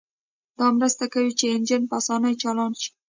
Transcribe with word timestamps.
دا 0.57 0.67
مرسته 0.77 1.05
کوي 1.13 1.31
چې 1.39 1.45
انجن 1.55 1.81
په 1.89 1.95
اسانۍ 2.01 2.33
چالان 2.41 2.71
شي 2.81 2.89